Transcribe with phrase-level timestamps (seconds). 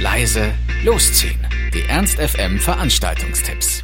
[0.00, 0.52] leise,
[0.84, 1.40] losziehen.
[1.74, 3.82] Die Ernst FM Veranstaltungstipps.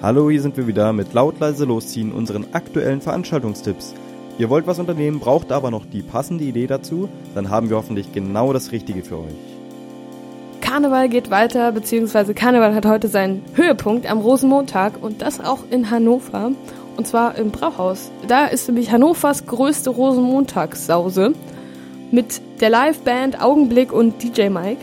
[0.00, 3.94] Hallo, hier sind wir wieder mit laut leise losziehen unseren aktuellen Veranstaltungstipps.
[4.38, 8.12] Ihr wollt was unternehmen, braucht aber noch die passende Idee dazu, dann haben wir hoffentlich
[8.12, 9.34] genau das Richtige für euch.
[10.62, 15.90] Karneval geht weiter, beziehungsweise Karneval hat heute seinen Höhepunkt am Rosenmontag und das auch in
[15.90, 16.52] Hannover.
[16.96, 18.10] Und zwar im Brauhaus.
[18.26, 21.34] Da ist nämlich Hannovers größte Rosenmontagssause
[22.10, 24.80] mit der Liveband Augenblick und DJ Mike.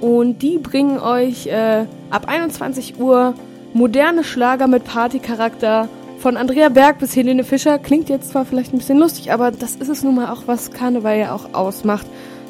[0.00, 3.34] Und die bringen euch äh, ab 21 Uhr
[3.72, 5.88] moderne Schlager mit Partycharakter
[6.18, 7.78] von Andrea Berg bis Helene Fischer.
[7.78, 10.70] Klingt jetzt zwar vielleicht ein bisschen lustig, aber das ist es nun mal auch, was
[10.70, 12.06] Karneval ja auch ausmacht.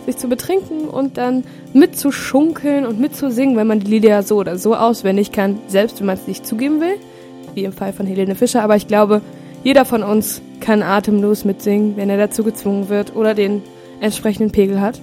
[0.07, 4.75] Sich zu betrinken und dann mitzuschunkeln und mitzusingen, wenn man die Lieder so oder so
[4.75, 6.97] auswendig kann, selbst wenn man es nicht zugeben will,
[7.55, 8.63] wie im Fall von Helene Fischer.
[8.63, 9.23] Aber ich glaube,
[9.63, 13.63] jeder von uns kann atemlos mitsingen, wenn er dazu gezwungen wird oder den
[14.05, 15.01] entsprechenden Pegel hat.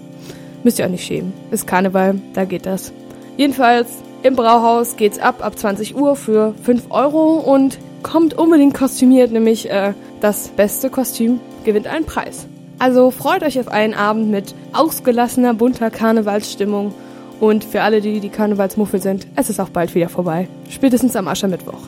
[0.63, 1.33] Müsst ihr auch nicht schämen.
[1.51, 2.93] Ist Karneval, da geht das.
[3.35, 3.89] Jedenfalls,
[4.23, 9.69] im Brauhaus geht's ab ab 20 Uhr für 5 Euro und kommt unbedingt kostümiert, nämlich
[9.69, 12.47] äh, das beste Kostüm gewinnt einen Preis.
[12.79, 16.93] Also freut euch auf einen Abend mit ausgelassener, bunter Karnevalsstimmung
[17.39, 20.47] und für alle, die die Karnevalsmuffel sind, es ist auch bald wieder vorbei.
[20.69, 21.87] Spätestens am Aschermittwoch.